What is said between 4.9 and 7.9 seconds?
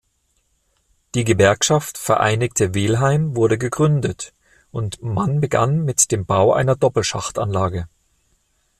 man begann mit dem Bau einer Doppelschachtanlage.